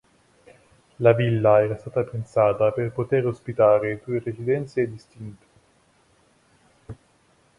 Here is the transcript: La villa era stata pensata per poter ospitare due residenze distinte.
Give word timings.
La 0.97 1.13
villa 1.13 1.61
era 1.61 1.77
stata 1.77 2.01
pensata 2.03 2.71
per 2.71 2.91
poter 2.91 3.27
ospitare 3.27 4.01
due 4.03 4.17
residenze 4.17 4.89
distinte. 4.89 5.45